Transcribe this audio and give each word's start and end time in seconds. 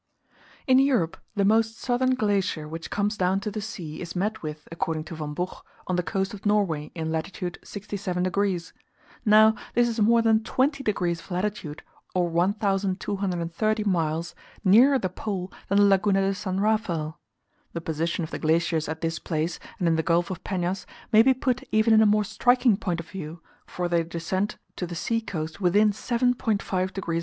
In 0.65 0.79
Europe, 0.79 1.15
the 1.35 1.45
most 1.45 1.77
southern 1.77 2.15
glacier 2.15 2.67
which 2.67 2.89
comes 2.89 3.15
down 3.17 3.39
to 3.41 3.51
the 3.51 3.61
sea 3.61 4.01
is 4.01 4.15
met 4.15 4.41
with, 4.41 4.67
according 4.71 5.03
to 5.03 5.15
Von 5.15 5.35
Buch, 5.35 5.63
on 5.85 5.95
the 5.95 6.01
coast 6.01 6.33
of 6.33 6.43
Norway, 6.43 6.89
in 6.95 7.11
lat. 7.11 7.29
67 7.63 8.23
degs. 8.23 8.73
Now, 9.25 9.53
this 9.75 9.87
is 9.87 9.99
more 9.99 10.23
than 10.23 10.41
20 10.43 10.83
degs. 10.83 11.19
of 11.19 11.29
latitude, 11.29 11.83
or 12.15 12.27
1230 12.27 13.83
miles, 13.83 14.33
nearer 14.63 14.97
the 14.97 15.07
pole 15.07 15.53
than 15.69 15.77
the 15.77 15.85
Laguna 15.85 16.21
de 16.21 16.33
San 16.33 16.59
Rafael. 16.59 17.19
The 17.73 17.81
position 17.81 18.23
of 18.23 18.31
the 18.31 18.39
glaciers 18.39 18.89
at 18.89 19.01
this 19.01 19.19
place 19.19 19.59
and 19.77 19.87
in 19.87 19.97
the 19.97 20.01
Gulf 20.01 20.31
of 20.31 20.43
Penas 20.43 20.87
may 21.11 21.21
be 21.21 21.35
put 21.35 21.63
even 21.71 21.93
in 21.93 22.01
a 22.01 22.07
more 22.09 22.23
striking 22.23 22.75
point 22.75 22.99
of 22.99 23.07
view, 23.07 23.43
for 23.67 23.87
they 23.87 24.01
descend 24.03 24.57
to 24.77 24.87
the 24.87 24.95
sea 24.95 25.21
coast 25.21 25.61
within 25.61 25.91
7.5 25.91 26.91
degs. 26.91 27.19